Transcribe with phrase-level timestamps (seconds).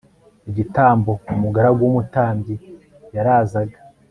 [0.49, 2.55] igitambo umugaragu w umutambyi
[3.15, 3.77] yarazaga